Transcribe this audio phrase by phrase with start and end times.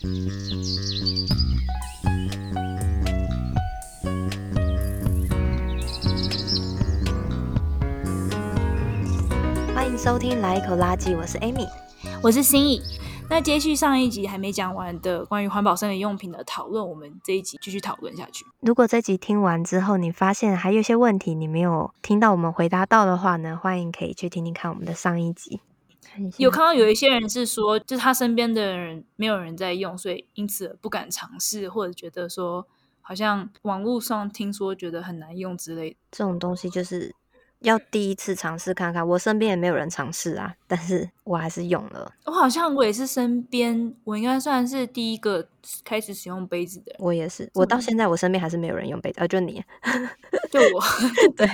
[0.00, 0.06] 欢
[9.84, 11.66] 迎收听《来一口垃圾》，我是 Amy，
[12.22, 12.80] 我是心意。
[13.28, 18.46] 那接续上一集还没讲完的关于环保生理用品的讨论，我们这一集继续讨论下去。
[18.60, 25.58] 如果这集听完之后，你发现还有一些问题你没有听到我们回答到的话呢，欢迎可以去听听看我们的上一集。
[26.36, 32.66] 有看到有一些人是说，就是他身边的人没有人在用，所以因此不敢尝试，或者觉得说
[33.00, 35.96] 好像网络上听说觉得很难用之类的。
[36.10, 37.14] 这种东西就是。
[37.62, 42.14] 要第一次尝试看看，我身边也没有人尝试啊，但是我还是用了。
[42.24, 45.48] 我好像我也是身边，我应该算是第一个
[45.82, 46.96] 开始使用杯子的人。
[47.00, 49.60] 我也是，我到现在我身边还是没有人用杯子，啊，就你，
[50.52, 50.80] 就我，
[51.36, 51.48] 对，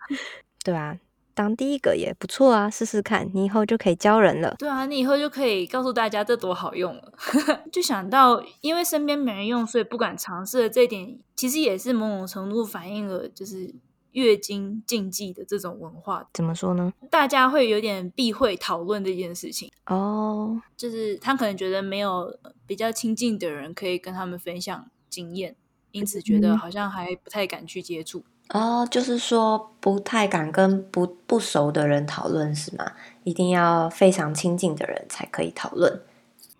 [0.64, 0.98] 对啊，
[1.34, 4.54] 当第一个也不错啊，试试看，你以后就可以教人了。
[4.58, 7.12] 对啊，你以后就可以告诉大家这多好用了。
[7.72, 13.74] 就想到，因为身边没人用，所以不敢尝试的这一点，其实也是某种程度反映了，就是。
[14.12, 16.92] 月经禁忌的这种文化怎么说呢？
[17.10, 20.58] 大家会有点避讳讨论这件事情哦，oh.
[20.76, 25.56] 就是他可能觉得没有比较亲近的人可以跟他们分享经验，
[25.92, 28.22] 因此觉得好像还不太敢去接触。
[28.48, 32.92] 哦就是说不太敢跟不不熟的人讨论是吗？
[33.24, 36.00] 一定要非常亲近的人才可以讨论。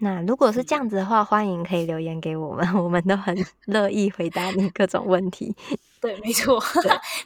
[0.02, 3.32] 那如果是这样子的话，欢迎可以留言给我们， 我们都很
[3.66, 5.54] 乐意回答你各种问题。
[6.02, 6.60] 对，没错，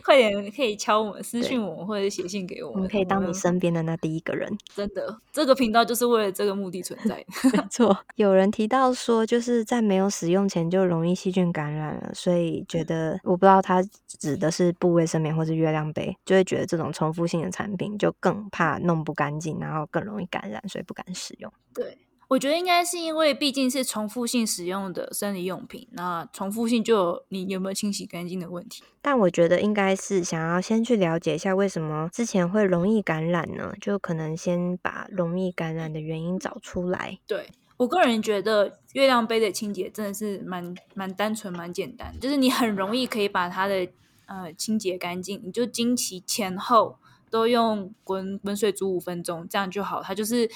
[0.04, 4.54] 快点可以敲我们、私信我们或者写信给我们，我们可以当你身边的那第一个人。
[4.74, 7.24] 真的，这个频道就是为了这个目的存在。
[7.44, 21.50] 没错，有人提到说，就是在没有使用前就容易细菌感染了，所以觉得我不知道他指的是布卫生棉或是月亮杯，就会觉得这种重复性的产品就更怕弄不干净，然后更容易感染，所以不敢使用。
[21.72, 21.96] 对。
[22.28, 28.82] 我觉得应该是因为毕竟是重复性使用的生理用品，那重复性就有你有没有清洗干净的问题。
[29.00, 33.72] 但我觉得应该是想要先去了解一下为什么之前会容易感染呢？
[33.80, 37.20] 就可能先把容易感染的原因找出来。
[37.28, 43.86] 对，我个人觉得月亮杯的清洁真的是蛮蛮单纯、蛮简单，就是你很容易可以把它的
[44.26, 46.98] 呃清洁干净，你就经期前后
[47.30, 50.50] 都用滚滚水煮五分钟，这样就好，它就是。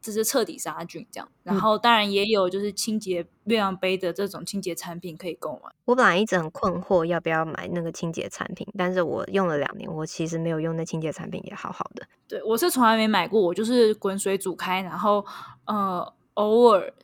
[0.00, 5.70] 这是彻底杀菌这样，然后当然也有就是清洁月亮杯的这种清洁产品可以购买。
[5.84, 12.06] 我本来一直很困惑要不要买那个清洁产品，但是我用了两年，我其实没有用那清洁产品也好好的。
[12.28, 15.24] 对，我是从来没买过，我就是滚水煮开，然后
[15.64, 16.94] 呃偶尔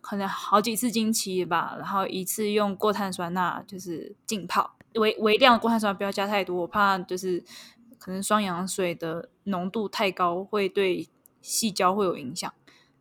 [0.00, 7.42] 可能好几次经期吧，然后一次用过碳酸钠就是浸泡，微微量的过碳酸不要加太多，我怕就是
[7.98, 11.08] 可能双氧水的浓度太高会对。
[11.46, 12.52] 矽胶会有影响，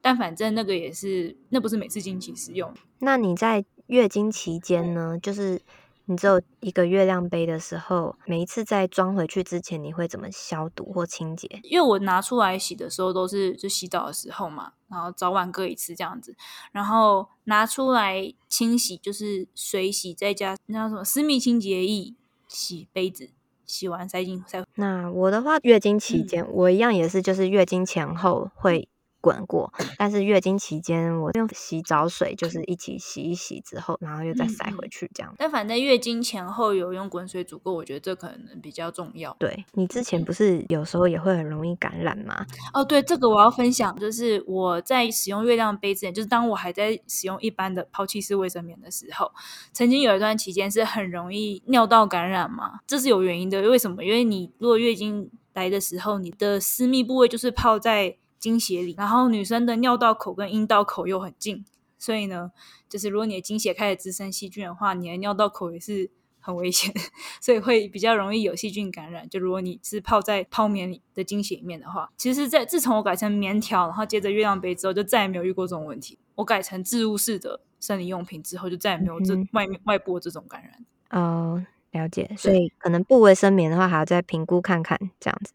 [0.01, 2.71] 但反正那个也是，那不是每次经期使用。
[2.99, 5.17] 那你在月经期间呢？
[5.19, 5.59] 就是
[6.05, 11.59] 你只有一个月亮杯的时候，每一次在装回去之前，你会怎么消毒或清洁？
[11.63, 16.35] 因为我拿出来洗的时候都是就洗澡的时候嘛，然后早晚各一次这样子，
[16.71, 22.13] 然后拿出来清洗就是水洗，再加那叫什么私密清洁液
[22.47, 23.31] 洗杯子。
[23.65, 24.63] 洗完塞进塞。
[24.75, 28.87] 那我的话，月经期间、嗯、我一样也是，就是月经前后会。
[29.25, 35.33] 滚过，但是月经期间我用洗澡水就是一起洗一洗之后，然后又再塞回去这样。
[35.39, 39.35] 但反正月经前后有用滚水煮过，我觉得这可能比较重要。
[39.39, 42.45] 对，你之前不是有时候也会很容易感染吗？
[42.71, 49.31] 哦，对，这个我要分享，就是我在使用月亮杯之前，就是当我还在使用一般的抛弃式卫生棉的时候，
[49.73, 53.63] 曾经有一段期间是很容易尿道感染嘛，这是有原因的。
[53.63, 54.03] 为什么？
[54.03, 58.17] 因为你如果月经来的时候，你的私密部位就是泡在。
[58.45, 61.65] 经血里，然后女生的尿道口跟阴道口又很近，
[61.97, 62.51] 所以呢，
[62.87, 66.93] 就是如果你的经血开始滋生细菌的话，你的尿道口也是很危险，
[67.41, 69.27] 所以会比较容易有细菌感染。
[69.27, 76.19] 就如果你是泡在泡棉里的经血里面的话，其实在自从我改成棉条，然后接着月亮杯之后，就再也没有遇过这种问题。
[76.35, 80.85] 我改成置入式的生理用品之后，就再也没有这外面外部这种感染。
[81.09, 82.31] 哦，了解。
[82.37, 85.51] 所以可能布卫生棉的话，还要再评估看看这样子。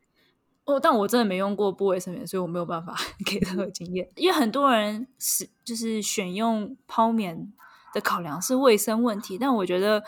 [0.78, 2.94] 但我真的没用过不卫生棉，所以我没有办法
[3.26, 4.08] 给任何经验。
[4.14, 7.52] 因为很多人是就是选用泡棉
[7.94, 10.04] 的考量是卫生问题，但我觉得，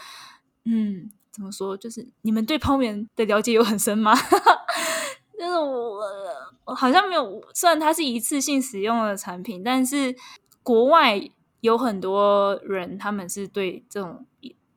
[0.65, 4.15] 嗯，怎么说，就是你们对泡棉的了解有很深吗？
[5.39, 5.99] 就是我
[6.67, 10.15] 我好像没有，虽然它是一次性使用的产品，但是
[10.63, 11.21] 国外
[11.61, 14.25] 有很多人他们是对这种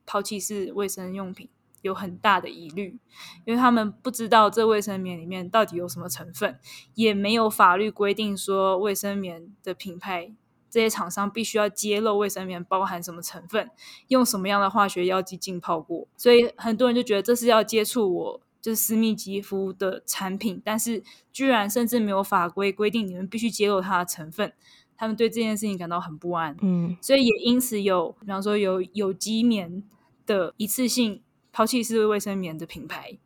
[0.04, 1.48] 抛弃式卫生用品。
[1.86, 2.98] 有很大的疑虑，
[3.44, 6.58] 因为他们不知道这卫生棉里面到底有什么成分，
[6.94, 10.32] 也没有法律规定说卫生棉的品牌
[10.68, 13.70] 这些厂商必须要揭露卫生棉包含什么成分，
[14.08, 24.52] 用什么样的化学药剂浸泡过，所以很多人就觉得这是要接触我就是私密肌肤的产品，但是居然甚至没有法规规定你们必须揭露它的成分，
[24.96, 26.56] 他们对这件事情感到很不安。
[26.60, 29.84] 嗯，所以也因此有，比方说有有机棉
[30.26, 31.22] 的一次性
[31.56, 33.16] 抛弃式卫生棉的品牌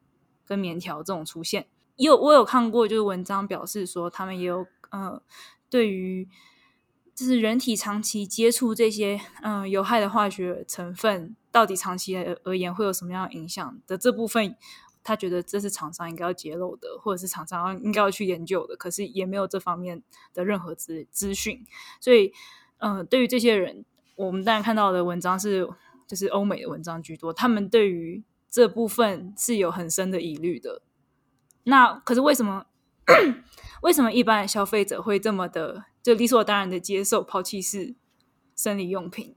[0.46, 1.66] 跟棉条这种出现。
[1.96, 5.20] 有我有看过，就是文章表示说，他们也有呃，
[5.68, 6.28] 对于
[7.12, 14.54] 就是人体长期接触这些嗯、有害的化学成分，到底长期而言会有什么样的影响的这部分，
[15.02, 21.66] 他觉得这是厂商应该要揭露的，或者是厂商应该要去研究的，可是也没有这方面的任何资资讯，
[22.00, 22.32] 所以
[22.78, 23.84] 嗯、呃，对于这些人，
[24.14, 25.68] 我们当然看到的文章是
[26.10, 30.82] 就是欧美的文章居多，他们对于这部分是有很深的疑虑的。
[31.62, 32.66] 那可是为什么？
[33.82, 37.94] 为什么一般的消费者会这么的就理所当然的接受抛弃式
[38.56, 39.36] 生理用品？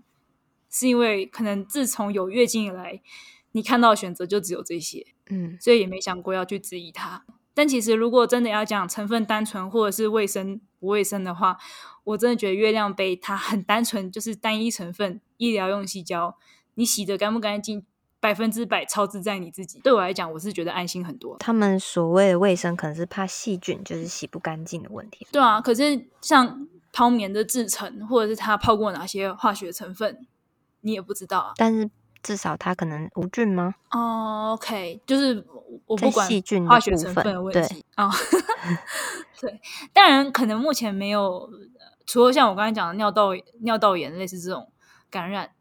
[0.67, 3.03] 是因为可能自从有月经以来，
[3.51, 7.23] 你看到的选择就只有这些，嗯，所以也没想过要去质疑它。
[7.53, 11.57] 但其实如果真的要讲成分单纯或者是卫生不卫生的话，
[12.03, 16.35] 我真的觉得月亮杯它很单纯，就是单一成分医疗用细胶，
[16.75, 17.85] 你洗的干不干净？
[18.19, 19.81] 百分之百操之在你自己。
[19.81, 21.35] 对我来讲，我是觉得安心很多。
[21.39, 25.27] 他们所谓的卫生，可能是怕细菌，就是洗不干净的问题。
[25.29, 30.25] 对啊，可是像泡棉的制成，或者是它泡过哪些化学成分，
[30.79, 31.51] 你也不知道啊。
[31.57, 31.91] 但是
[32.21, 33.75] 至少它可能无菌吗？
[33.91, 35.45] 哦、oh，OK，就是
[35.85, 38.09] 我不管细菌化学成分的问题啊。
[39.41, 39.61] 对， 对，
[39.91, 41.49] 当然可能目前没有，
[42.05, 43.31] 除了像我刚才讲的尿道
[43.63, 44.71] 尿道炎类似这种
[45.09, 45.51] 感染。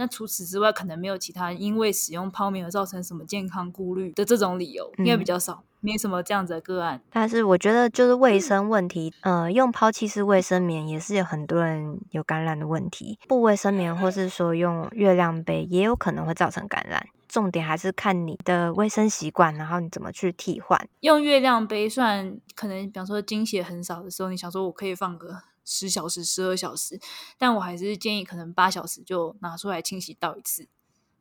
[0.00, 6.98] 那除此之外，可能没有其他因为使用泡棉而造成什么健康顾虑的这种理由，应该比较少，没什么这样子的个案。
[7.10, 13.18] 但是我觉得就是卫生问题，呃，用抛弃式卫生棉也是有很多人有感染的问题。
[13.28, 17.06] 不卫生棉或是说用月亮杯也有可能会造成感染。
[17.28, 20.88] 重点还是看你的卫生习惯，然后你怎么去替换。
[21.00, 25.36] 用月亮杯算可能，比方说经血很少的时候，你想说我可以放个。
[25.64, 26.98] 十小时、十二小时，
[27.38, 30.66] 但我还是建议可能八小时就拿出来清洗倒一次。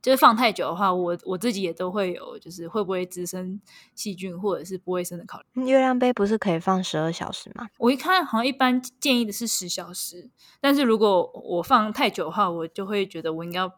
[0.01, 3.59] 就是放太久的话，我我自己也都会有，就是会不会滋生
[3.95, 5.65] 细菌或者是不卫生的考虑。
[5.65, 7.68] 月亮杯不是可以放十二小时吗？
[7.77, 10.30] 我一看好像一般建议的是十小时，
[10.62, 13.69] 但是如果我放太久的话，我就会觉得我应该要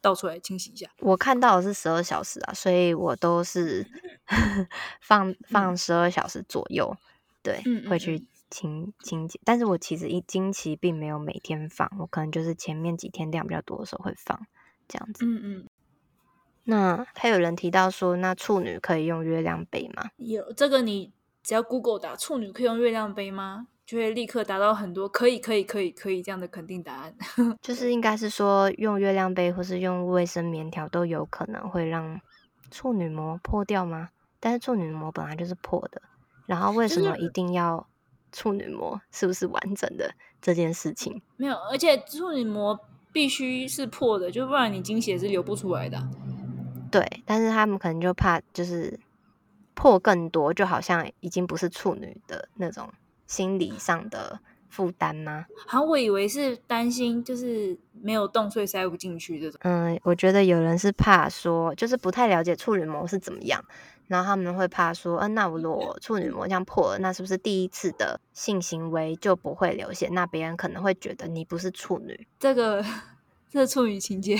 [0.00, 0.90] 倒出来清洗一下。
[0.98, 3.86] 我看到的是十二小时啊，所以我都是
[5.00, 6.98] 放放十二小时左右，嗯、
[7.44, 8.26] 对，嗯嗯嗯会去。
[8.50, 14.46] 清清洁，但是我其实一经期并没有每天放，我可能就是前面几天量比较多的时候会放
[14.88, 15.24] 这样子。
[15.24, 15.66] 嗯嗯。
[16.64, 20.10] 那还有人提到说，那处女可以用月亮杯吗？
[20.16, 21.12] 有这个，你
[21.42, 27.14] 只要 Google 打“处女可以用月亮杯吗”，就会立刻达到很多可以、可以、可以、可以这样的肯定答案。
[27.62, 32.20] 就是应该是说，用月亮杯或是用卫生棉条都有可能会让
[32.70, 34.10] 处女膜破掉吗？
[34.38, 36.02] 但是处女膜本来就是破的，
[36.46, 37.88] 然后为什么一定要？
[38.32, 41.20] 处女膜是不是完整的这件事情？
[41.36, 42.78] 没有，而且处女膜
[43.12, 45.98] 必须是破的，就不然你精血是流不出来的。
[46.90, 48.98] 对，但是他们可能就怕就是
[49.74, 52.92] 破更多，就好像已经不是处女的那种
[53.26, 55.46] 心理上的负担吗？
[55.66, 59.60] 好，我以为是担心就是没有洞，所以塞不进去这种。
[59.62, 63.64] 嗯，我觉得有人是怕说，就是不太了解处女膜是怎么样。
[64.10, 70.08] 然后他们会怕说，嗯、啊，那我如果处女膜这样破了，那是不是第一次的性行为就不会流血？
[70.10, 72.26] 那别人可能会觉得你不是处女。
[72.40, 72.84] 这个，
[73.48, 74.36] 这处女情结，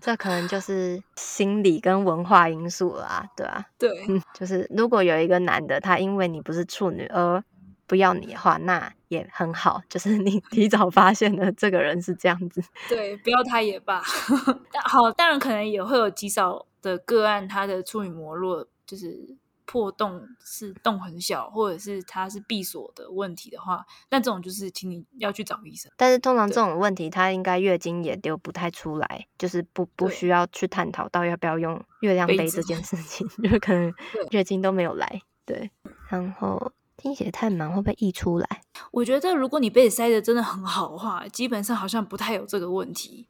[0.00, 3.66] 这可能就是心理跟文化因素啦，对吧、啊？
[3.78, 3.90] 对，
[4.32, 7.44] 就是如果有一个男的，他因为你不是处女而
[7.86, 12.62] 不要你的话，那也很好，就是你 提早发现了这个人是这样子。
[12.88, 14.00] 对，不要他也罢。
[14.88, 18.66] 好，当然可能也会有极少的个案，他的处女膜落。
[18.86, 25.90] 就是破洞是洞很小，或者是它是闭锁的问题的话，那这种就是请你要去找医生。
[25.96, 33.92] 但是通常这种问题，它应该月经也流不太出来，就是不不需要去探讨到要不要用月亮杯这件事情， 就可能
[34.30, 35.22] 月经都没有来。
[35.44, 35.70] 对，
[36.08, 38.62] 然后经血太满会不会溢出来？
[38.90, 43.28] 我觉得如果你杯子塞的真的很好的话，基本上好像不太有这个问题。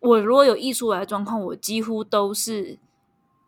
[0.00, 2.78] 我如果有溢出来的状况，我几乎都是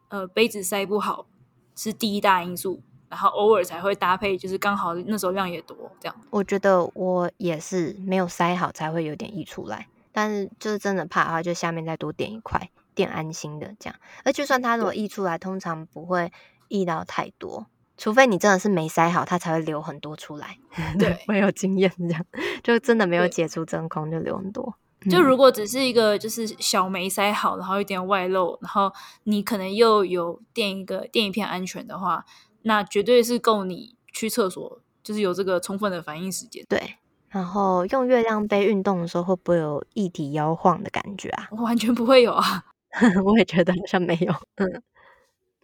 [0.09, 1.27] 呃杯子塞不好。
[1.75, 6.17] 是第一大因素，然后偶尔才会搭配，就是刚好那时候量也多这样。
[6.31, 13.97] 我觉得我也是没有塞好才会有点溢出来，但是就是真的怕的话，就下面再多点一块，垫安心的这样。
[14.25, 16.33] 而就算它如果溢出来，通常不会
[16.69, 17.67] 溢到太多，
[17.97, 20.59] 除非你真的是没塞好，它才会流很多出来。
[20.99, 22.25] 对， 没有经验这样，
[22.63, 24.75] 就真的没有解除真空就流很多。
[25.11, 28.93] 就如果只是一个就是小没塞好，然后有点外露，然后
[29.25, 32.25] 你可能又有垫一个垫一片安全的话，
[32.63, 36.65] 那绝对是够你去厕所，就是有这个充分的反应时间。
[36.69, 36.97] 对，
[37.29, 41.49] 然后用月亮杯运动的时候会不会有液体摇晃的感觉啊？
[41.53, 42.65] 完全不会有啊，
[43.25, 44.33] 我也觉得好像没有。
[44.57, 44.83] 嗯。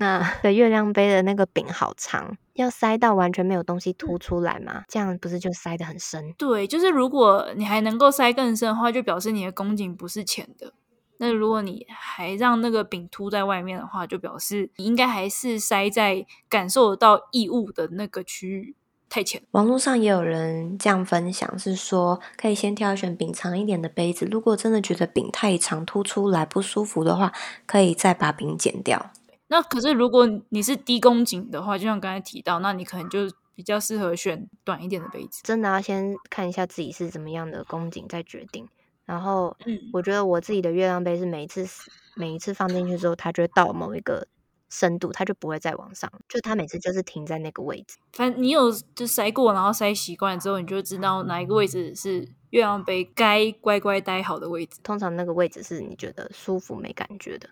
[0.00, 4.84] 那的月亮杯的那个柄好长，要塞到完全没有东西凸出来吗？
[4.88, 6.32] 这样不是就塞得很深？
[6.38, 10.72] 对，就是如果你还能够塞更深的话，就表示你的宫颈不是浅的。
[11.18, 18.74] 那如果你还让那个柄凸在外面的话，就表示你应该还是塞在感受得到异物的那个区域
[19.10, 19.42] 太浅。
[19.50, 27.30] 网络上也有人这样分享，是说可以先挑选柄长一点的杯子，如果真的觉得柄太长凸出来不舒服的话，
[27.66, 29.10] 可以再把柄剪掉。
[29.52, 35.40] 那可是，如果你是低宫颈的话，就像刚才提到，那你可能就比较适合选短一点的杯子。
[35.42, 38.68] 真的要先看一下自己是怎么样的宫颈再决定。
[39.04, 41.66] 然后，嗯，我觉得我自己的月亮杯是每一次
[42.14, 44.24] 每一次放进去之后，它就会到某一个
[44.68, 47.96] 深度，它就不会再往上，就它每次就是停在那个位置。
[48.12, 54.78] 反正你有就塞过，然后塞习惯之后，你就知道哪一个位置是月亮杯该乖乖待好的位置。
[54.84, 57.50] 通常那个位置是你觉得舒服没感觉的。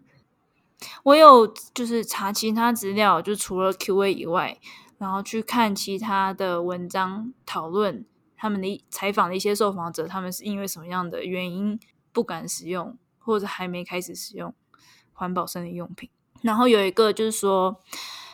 [1.02, 4.56] 我有就是查其他资料，就除了 Q&A 以外，
[4.98, 8.06] 然后去看其他的文章讨论
[8.36, 11.78] 他们的采访的一些受访者，他们是因为什么样的原因
[12.12, 14.54] 不敢使用，或者还没开始使用
[15.12, 16.08] 环保生理用品。
[16.42, 17.80] 然后有一个就是说，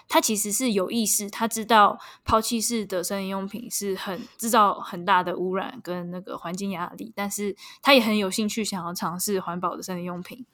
[0.06, 10.44] 他其实是有意识，他知道抛弃式的生理用品是很制造很大的污染跟那个环境压力，但是他也很有兴趣想要尝试环保的生理用品，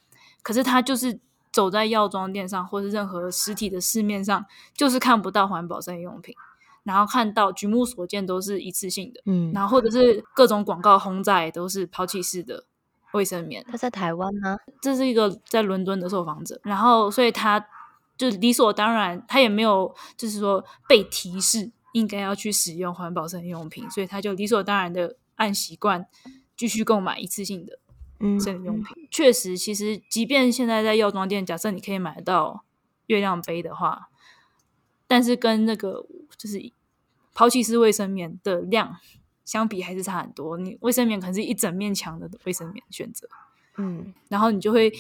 [0.45, 1.19] 可是他就是。
[1.53, 6.35] 走在药妆店上，或是任何实体的市面上，就是看不到环保生理用品，
[6.85, 12.65] 然后看到举目所见都是一次性的，嗯，然后或者是各种广告轰炸也都是抛弃式的
[13.13, 13.65] 卫生棉。
[13.69, 14.57] 他在台湾吗？
[14.81, 17.67] 这是一个在伦敦的受访者，然后所以他
[18.17, 26.07] 就理所当然，他也没有就是说被提示应该要去使用环保生理用品，所以他就理所当然的按习惯
[26.57, 27.79] 继续购买一次性的。
[28.39, 32.65] 生理用品确实，其实即便现在在药妆店，假设你可以买到
[33.07, 34.11] 月亮杯的话，
[35.07, 36.05] 但是跟那个
[36.37, 36.71] 就是
[37.33, 38.97] 抛弃式卫生棉的量
[39.45, 40.59] 相比，还是差很多。
[40.59, 43.27] 你卫生棉可能是一整面墙的卫生棉选择，
[43.79, 44.93] 嗯，然后你就会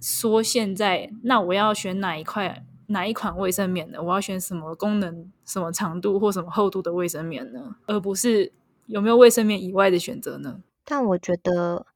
[0.00, 4.02] 说，现在那我要选哪一块哪一款卫生棉呢？
[4.02, 7.76] 我要选什么功能、什么长度或什么厚度的卫生棉呢？
[7.86, 8.52] 而不是
[8.86, 10.60] 有没有卫生棉以外的选择呢？
[10.84, 11.86] 但我觉得。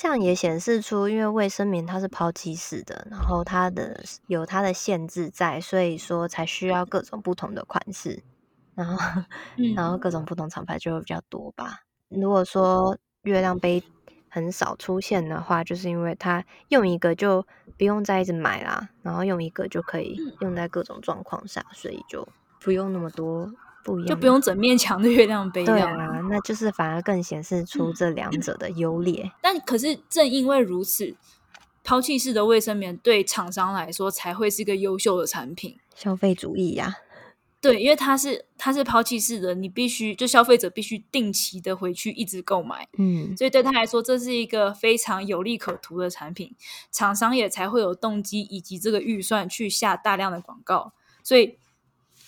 [0.00, 8.22] 这样也显示出，因为卫生棉它是抛弃式的，然后它的有它的限制在，所以说才需要各种不同的款式，
[8.76, 9.22] 然后
[9.74, 11.80] 然后各种不同厂牌就会比较多吧。
[12.10, 13.82] 如果说月亮杯
[14.28, 17.44] 很少出现的话，就是因为它用一个就
[17.76, 22.28] 不用再一直买啦，然后用一个就可以用在各种状况下，所以就
[22.60, 23.52] 不用那么多。
[23.84, 25.94] 不就不用整面墙的月亮杯，对啊，
[26.28, 29.22] 那就是反而更显示出这两者的优劣。
[29.24, 29.30] 嗯。
[29.40, 31.16] 但可是正因为如此，
[31.82, 35.78] 抛弃式的卫生棉对厂商来说才会是一个优秀的产品。
[35.94, 36.94] 消费主义呀，啊，
[37.62, 46.54] 对，因为它是它是抛弃式的，你必须就消费者必须定期的回去一直购买，嗯，所以对他来说这是一个非常有利可图的产品，
[46.92, 50.92] 厂商也才会有动机以及这个预算去下大量的广告，
[51.22, 51.56] 所以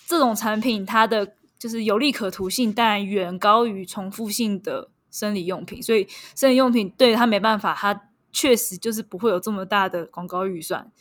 [0.07, 1.35] 这种产品它的。
[1.61, 10.91] 就是有利可图性，当然远高于重复性的生理用品，所以生理用品对它没办法，它确实就是不会有这么大的广告预算，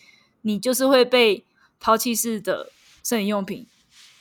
[0.42, 1.46] 你就是会被
[1.80, 2.70] 抛弃式的
[3.02, 3.66] 生理用品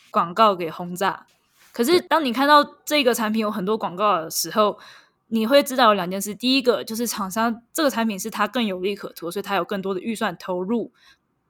[0.09, 1.27] 广告给轰炸。
[1.73, 4.79] 可是当你看到这个产品有很多广告的时候，
[5.27, 10.93] 你会知道有两件事：第一个就是厂商这个产品是它更有利可图，所以它有更多的预算投入，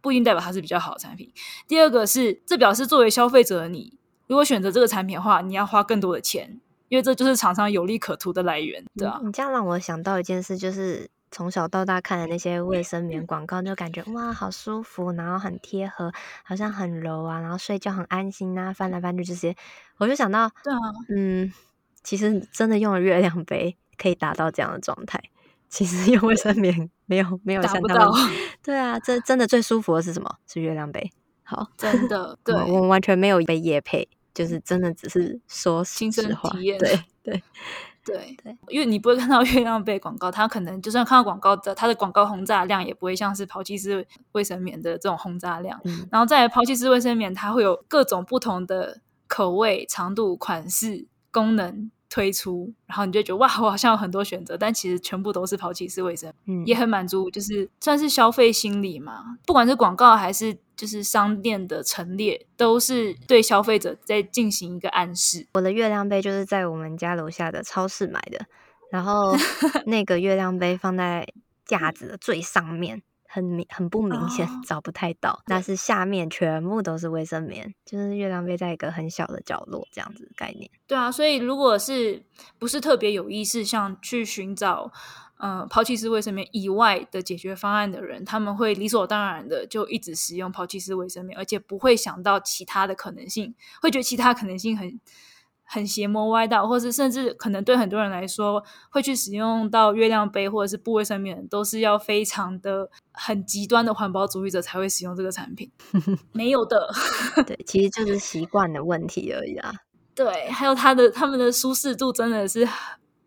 [0.02, 1.30] 不一定代表它是比较好的产品；
[1.68, 3.99] 第二个是这表示作为消费者的你。
[4.30, 9.20] 如果选择这个产品的话，你要花更多的钱，因为这就是厂商有利可图的来源，对啊。
[9.24, 16.12] 你这样让我想到一件事，就是从小到大看的那些卫生棉广告，就感觉哇，好舒服，然后很贴合，
[16.44, 19.56] 好像很柔啊，然后睡觉很安心啊，翻来翻去这些，
[19.98, 20.78] 我就想到，对啊，
[21.10, 21.52] 嗯，
[22.04, 25.20] 其实真的用了月亮杯可以达到这样的状态。
[25.70, 28.12] 其实用卫生棉没有没有像他们，
[28.64, 30.36] 对啊，这真的最舒服的是什么？
[30.48, 31.12] 是月亮杯。
[31.44, 34.08] 好，真的，对，我完全没有被夜配。
[34.40, 37.44] 就是真的只是说亲身体验，对 对
[38.06, 45.78] 对对，因为你不会看到月亮杯广告，它可能就算看到广告的，它的广告轰炸量也不会像是抛弃式卫生棉的这种轰炸量。
[45.84, 51.92] 嗯，然后再来抛弃式卫生棉，它会有各种不同的口味、长度、款式、功能。
[52.12, 59.38] 推出，然后你就觉得哇，我好像有很多选择，但其实全部都是抛弃式卫生，嗯，也很满足，就是算是消费心理嘛。
[59.46, 65.46] 不管是广告还是就是商店的陈列，都是对消费者在进行一个暗示。
[65.54, 68.46] 我的月亮杯就是在我们家楼下的超市买的，
[68.90, 69.36] 然后
[69.86, 71.28] 那个月亮杯放在
[71.66, 73.02] 架子的最上面。
[73.32, 75.44] 很明很不明显，哦，找不太到。
[75.46, 80.68] 但是下面全部都是卫生棉，就是月亮杯在一个很小的角落，这样子的概念。
[80.88, 82.24] 对啊，所以如果是
[82.58, 84.92] 不是特别有意识，像去寻找
[85.40, 95.00] 呃抛弃式卫生棉以外的解决方案的人，他们会理所当然的就一直使用抛弃式卫生棉，而且不会想到其他的可能性，会觉得其他可能性很。
[95.72, 105.72] 很邪魔歪道，或是甚至可能对很多人来说，会去使用到月亮杯或者是布卫生棉，都是要非常的很极端的环保主义者才会使用这个产品。
[106.34, 106.92] 没有的，
[107.46, 109.72] 对，其实就是习惯的问题而已啦。
[110.16, 112.68] 对，还有它的他们的舒适度真的是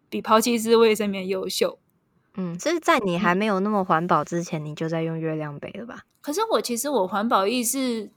[0.08, 1.78] 比抛弃式卫生棉优秀。
[2.34, 6.04] 嗯，这是在你还没有那么环保之前，你就在用月亮杯了吧？
[6.20, 8.10] 可是我其实我环保意识。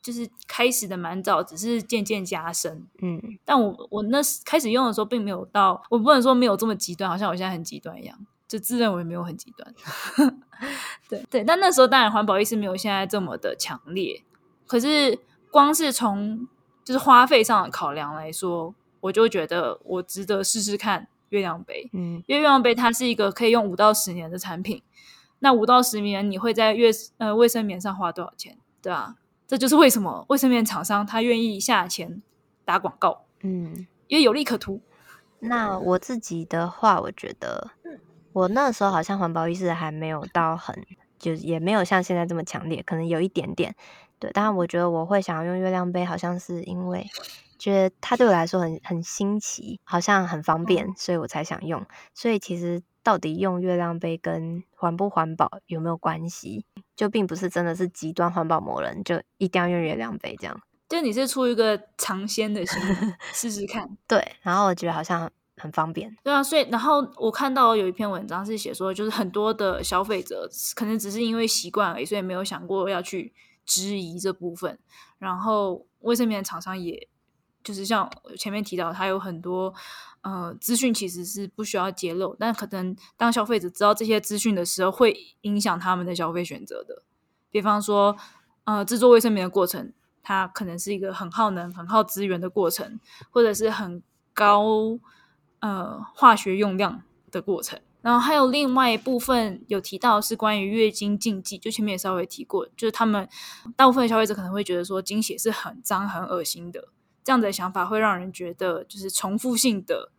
[0.00, 2.86] 就是开始的蛮早，只是渐渐加深。
[3.02, 9.74] 嗯，但我我那时开始用的时候，并没有到，我不能说没有这么极端，好像我现在很极端一样，就自认为没有很极端。
[11.10, 14.22] 对对，但那时候当然环保意识没有现在这么的强烈。
[14.66, 15.18] 可是
[15.50, 16.48] 光是从
[16.84, 21.88] 就是花费上的考量来说，我就觉得我值得试试看月亮杯。
[21.92, 24.82] 嗯，因为月亮杯它是一个可以用五到十年的产品。
[25.40, 28.58] 那五到十年，你会在月呃卫生棉上花多少钱？
[28.82, 29.16] 对啊。
[29.46, 32.20] 这就是为什么卫生棉厂商他愿意下钱
[32.66, 34.78] 打广告，嗯，因为有利可图。
[35.38, 37.70] 那我自己的话，我觉得，
[38.34, 40.84] 我那时候好像环保意识还没有到很，
[41.18, 43.74] 就也没有像现在这么强烈，可能有一点点，
[44.18, 44.30] 对。
[44.34, 47.06] 但是我觉得我会想要用月亮杯，好像是因为
[47.58, 51.84] 觉得它对我来说很很新奇，好像很方便，所以我才想用。
[52.14, 52.82] 所以其实。
[53.00, 56.66] 到底用月亮杯跟环不环保有没有关系？
[56.94, 60.60] 就并不是真的是极端环保魔人，就一定要用月亮杯这样。
[60.90, 62.78] 就你是出于一个尝鲜的心，
[63.32, 63.88] 试试看。
[64.06, 66.14] 对，然后我觉得好像很方便。
[66.22, 73.32] 对啊，所以然后我看到有一篇文章是写说，就是很多的消费者可能只是因为习惯而已，所以没有想过要去
[73.64, 74.78] 质疑这部分。
[75.18, 77.08] 然后卫生棉厂商也。
[77.64, 79.74] 就是像前面提到，它有很多
[80.22, 87.02] 呃资讯其实是不需要揭露，但可能当消费者知道这些资讯的时候，会影响他们的消费选择的。
[87.50, 88.16] 比方说，
[88.64, 89.92] 呃，制作卫生棉的过程，
[90.22, 94.98] 它可能是一个很耗能、很耗资源的过程，或者是很高
[95.60, 97.80] 呃化学用量的过程。
[98.00, 103.28] 然后还有另外一部分有提到是关于月经禁忌，就前面也稍微提过，就是他们
[103.76, 106.88] 大部分消费者可能会觉得说，经血是很脏、很恶心的。
[107.28, 110.10] 这样的想法会让人觉得，就是重复性的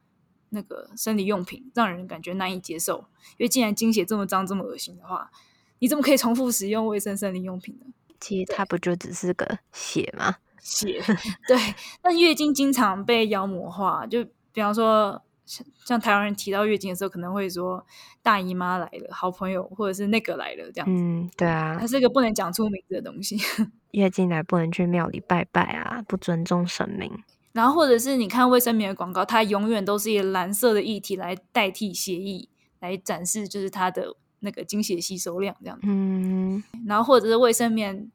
[0.49, 2.99] 那个生理用品，让人感觉难以接受。
[3.39, 5.31] 因为既然经血这么脏、这么恶心的话，
[5.79, 7.87] 你怎么可以重复使用卫生生理用品呢？
[8.19, 10.35] 其实它不就只是个血吗？
[10.61, 11.01] 血，
[11.49, 11.57] 对。
[11.99, 15.19] 但月经经常被妖魔化，就比方说。
[15.49, 17.83] 像像台湾人提到月经的时候，可能会说
[18.21, 20.85] 大姨妈来了，好朋友或者是那个来了这样。
[20.87, 23.35] 嗯，对啊，它是一个不能讲出名字的东西。
[23.91, 27.11] 月经来不能去庙里拜拜啊，不尊重神明。
[27.53, 32.47] 然后或者是你看卫生棉的广告，它永远都是以蓝色的液体来代替血液
[32.79, 35.79] 来展示，就是它的那个经血吸收量这样。
[35.81, 38.11] 嗯，然后或者是卫生棉，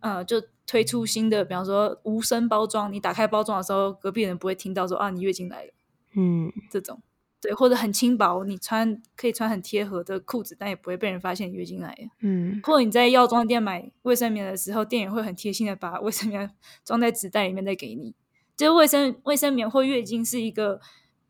[0.00, 5.72] 呃，就推出新的，比方说无声包装，你打开包装的时候，隔壁人不会听到说啊，你月经来了。
[6.16, 7.00] 嗯，这种
[7.40, 11.94] 对，或者很轻薄，你穿可以穿很贴合的裤子，但也不会被人发现你月经来。
[12.20, 16.50] 嗯，或者你在药妆店买卫生棉的时候，店员会很贴心的把卫生棉
[16.84, 18.14] 装在纸袋里面再给你。
[18.56, 20.80] 就是卫生卫生棉或月经是一个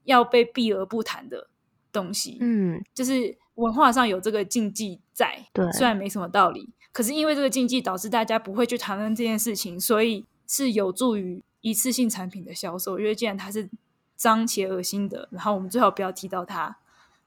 [0.04, 1.50] 要被避而不谈的
[1.90, 2.38] 东西。
[2.40, 13.00] 嗯，就是文化上有这个禁忌在，对，虽然没什么道理，可是因为这个禁忌导致大家不会去谈论这件事情，所以是有助于一次性产品的销售。
[13.00, 13.68] 因为既然它是
[14.16, 16.76] 脏且恶心的，然后我们最好不要提到它，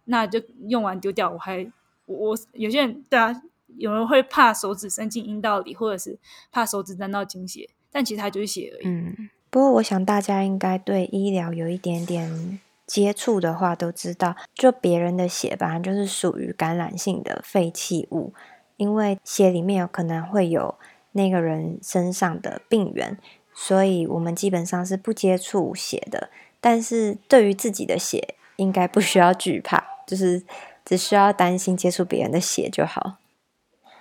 [0.06, 1.30] 那就用完丢掉。
[1.30, 1.65] 我还
[2.06, 3.41] 我，我有些人对啊，
[3.78, 6.17] 有人会怕手指伸进阴道里，或者是
[6.52, 8.88] 怕手指沾到精血，但其实它就是血而已。
[8.88, 18.34] 嗯，不过我想大家应该对医疗有一点点接触的话，都知道，就别人的血吧，就是属于感染性的废弃物，
[18.78, 20.75] 因为血里面有可能会有
[21.12, 23.15] 那个人身上的病原，
[23.54, 26.32] 所以我们基本上是不接触血的。
[26.62, 30.43] 但是对于自己的血，应该不需要惧怕，就是
[30.84, 33.17] 只需要担心接触别人的血就好。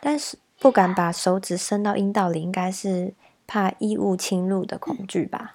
[0.00, 3.14] 但是不敢把手指伸到阴道里，应该是
[3.46, 5.54] 怕异物侵入的恐惧吧？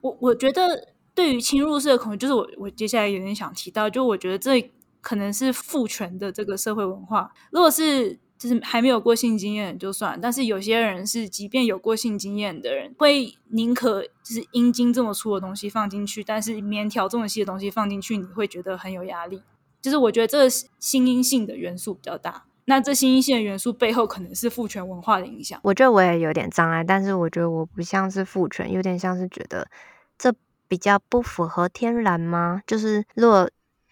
[0.00, 7.32] 我我觉得对于侵入式的恐惧，就是我我接下来有点想提到，就我觉得这可能是父权的这个社会文化。
[7.50, 19.42] 如果是就是还没有过性经验就算，但是有些人是即便有过性经验的人，会宁可就是阴茎这么粗的东西放进去，但是棉条这么细的东西放进去，你会觉得很有压力。
[19.82, 22.44] 就是我觉得这个心因性的元素比较大。
[22.64, 25.60] 那这心因性的元素背后可能是父权文化的影响。
[25.62, 29.68] 我觉得我也有点障碍，但是我觉得我不像是父权，有点像是觉得
[30.16, 30.32] 这
[30.66, 32.62] 比较不符合天然吗？
[32.66, 33.50] 就是如果。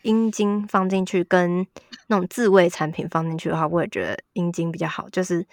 [0.08, 1.66] 阴茎放进去跟
[2.06, 5.46] 那种自慰产品放进去的话，我也觉得阴茎比较好，就是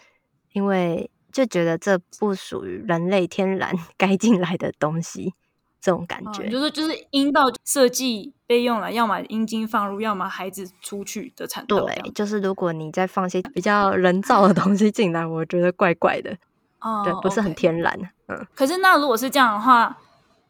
[0.53, 5.33] 因为就觉得这不属于人类天然 该进来的东西，
[5.81, 6.43] 这种感觉。
[6.43, 11.77] 哦、就是就是阴道设计被用来要么阴茎放入，要么孩子出去的产品。
[11.77, 16.37] 对，就是如果你再放些比较人造的东西进来，我觉得怪怪的。
[16.79, 17.93] 哦，对，不是很天然。
[17.99, 18.09] Okay.
[18.27, 18.47] 嗯。
[18.55, 19.97] 可是那如果是这样的话，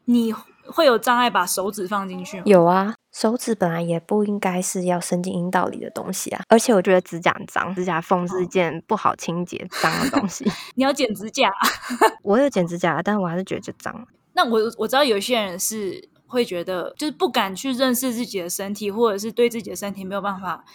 [0.04, 0.32] 你
[0.70, 2.42] 会有障碍把手指放进去吗？
[2.46, 2.94] 有啊。
[3.12, 10.44] 手指本来也不应该是要伸进阴道里的东西啊，而且我觉得指甲很脏，指甲缝是一件不好清洁脏的东西。
[10.76, 11.50] 你要剪指甲？
[12.22, 14.06] 我有剪指甲，但是我还是觉得就脏。
[14.34, 20.66] 那我我知道有些人是会觉得，就是不敢去认识自己的身体，或者是对自己的身体没有办法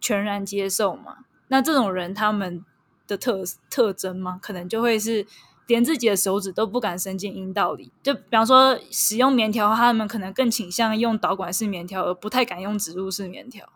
[0.00, 1.16] 全然接受嘛。
[1.48, 2.64] 那这种人他们
[3.08, 5.26] 的特特征吗，可能就会是。
[5.66, 13.68] 连自己的手指都不敢伸进阴道里，就比方说使用棉条，他们可能更倾向用导管式棉条，而不太敢用植入式棉条。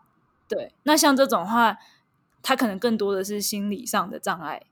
[0.48, 1.78] 对，那像这种话，
[2.42, 4.62] 他可能更多的是心理上的障碍。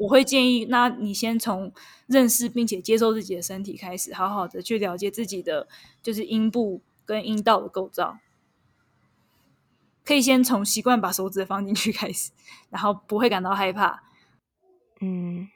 [0.00, 1.72] 我会建议，那你先从
[2.06, 5.68] 认识并且接受自己的身体开始，好好的去了解自己的
[6.02, 8.18] 就是阴部跟阴道的构造。
[10.04, 12.30] 可以先从习惯把手指放进去开始，
[12.70, 14.02] 然后不会感到害怕。
[15.00, 15.48] 嗯。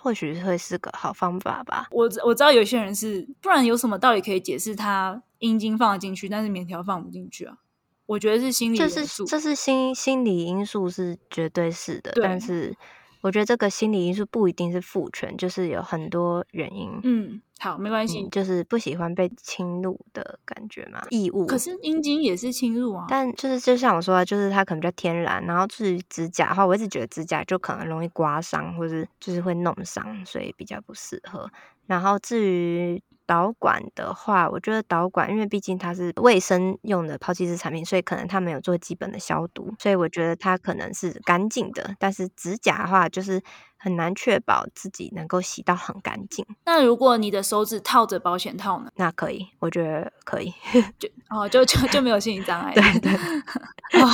[0.00, 1.86] 或许会是个好方法吧。
[1.90, 7.58] 我我知道有些人是，不然有什么道理可以解释他阴茎放进去，但是棉条放不进去啊？
[8.06, 12.74] 我觉得是心理因素，这是这是心心理因素是绝对是的，但是。
[13.20, 16.90] 我觉得这个心理因素不一定是父权，就是有很多原因。
[17.02, 21.46] 嗯，好，没关系，就是不喜欢被侵入的感觉嘛，异物。
[21.46, 23.06] 可是阴茎也是侵入啊。
[23.08, 25.44] 但就是就像我说的，就是它可能比较天然。
[25.44, 31.50] 然后至于指甲的话，我一直觉得指甲就可能容易刮伤，或是就是会弄伤，所以比较不适合。
[31.86, 33.02] 然后至于。
[33.30, 41.94] 导管的话，我觉得导管，因为毕竟它是卫生用的抛弃式产品，所以可能它没有做基本的消毒，所以我觉得它可能是干净的。
[42.00, 43.40] 但是指甲的话，就是
[43.78, 46.44] 很难确保自己能够洗到很干净。
[46.64, 48.90] 那如果你的手指套着保险套呢？
[48.96, 50.52] 那可以，我觉得可以。
[50.98, 52.74] 就哦，就就就没有心理障碍。
[52.74, 53.12] 对对。
[53.12, 54.06] 哦，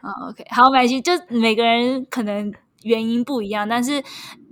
[0.00, 0.98] 哦，OK，好，没关系。
[1.02, 2.50] 就每个人可能
[2.84, 4.02] 原因不一样，但是。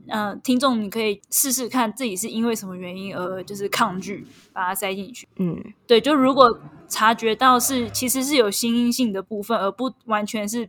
[0.09, 5.29] 嗯、呃，听众，你可以试试看自己是因为什么原因而就是抗拒把它塞进去。
[5.37, 10.69] 嗯，对，就如果察觉到是其实是有心因性的部分，而不完全是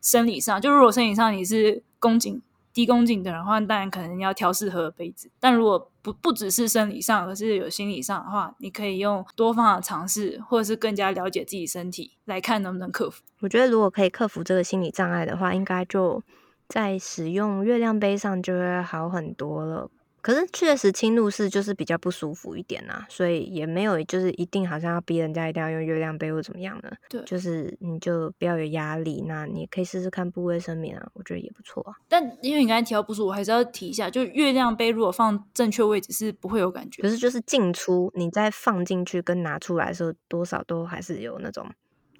[0.00, 0.60] 生理上。
[0.60, 2.40] 就如果生理上你是宫颈
[2.72, 5.30] 低宫颈的人的话，当然可能要挑适合的杯子。
[5.38, 13.22] 但如果不不只是生理上，而是有心理上的话，你可以用多方的尝试，或者是更加了解自己身体来看能不能克服。
[13.40, 16.22] 我觉得如果可以克服这个心理障碍的话，应该就。
[16.70, 19.90] 在使用月亮杯上就会好很多了，
[20.22, 31.92] 可是确实轻入式就是比较不舒服一点啊，所以也没有就是一定好像要逼人家一定要用月亮杯或怎么样的，对，就是你就不要有压力，那你可以试试看布卫生棉啊，我觉得也不错啊。
[32.08, 41.66] 但因为你刚才提到不舒服，我还是要提一下，就月亮杯如果放正确位置是不会有感觉，可是就是进出你再放进去跟拿出来的时候，多少都还是有那种。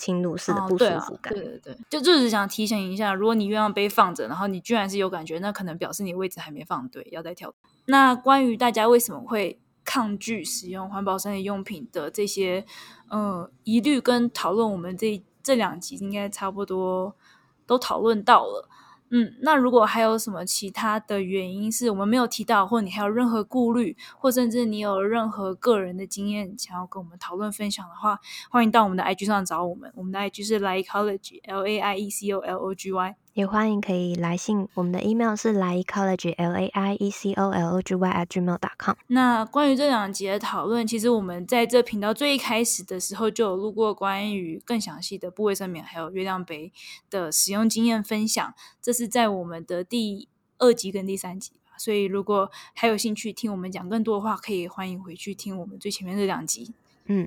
[0.00, 7.54] 侵入式的不舒服感，哦对，啊、对对对，就就是想提醒一下，如果你月亮杯放着，然后你居然是有感觉，那可能表示你位置还没放对，要再调。
[7.84, 12.64] 那关于大家为什么会抗拒使用环保生理用品的这些
[13.10, 17.14] 呃疑虑跟讨论，我们这这两集应该差不多
[17.66, 18.68] 都讨论到了。
[19.11, 28.18] 嗯，那如果还有什么其他的原因是我们没有提到，或你还有任何顾虑，或甚至你有任何个人的经验想要跟我们讨论分享的话，
[28.51, 29.92] 欢迎到我们的 IG 上找我们。
[29.96, 33.16] 我们的 IG 是 Lai College L A I E C O L O G Y。
[33.34, 38.58] 也欢迎可以来信，我们的 email 是 laiecology l a i e c o l o g y at gmail
[38.58, 38.96] dot com。
[39.06, 46.72] 那关于这两集的讨论，其实我们在这频道最一开始的时候就有录过关于更详细的部位生棉还有月亮杯
[47.08, 51.52] 的使用经验分享，这是在我们的第二集跟第三集。
[51.78, 56.74] 所以如果还有兴趣听我们讲更多的话，可以欢迎回去听我们最前面这两集。
[57.06, 57.26] 嗯，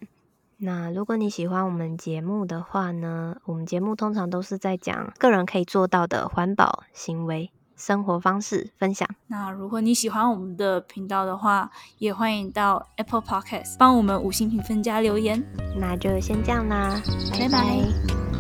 [0.58, 7.52] 那如果你喜欢我们节目的话呢，我们节目通常都是在讲个人可以做到的环保行为。
[7.76, 9.10] 生活方式分享。
[9.28, 15.44] 那如果你喜欢我们的频道的话，也欢迎到 Apple Podcast 帮我们五星评分加留言。
[15.76, 17.50] 那就先这样啦，拜拜。
[17.50, 18.33] 拜拜。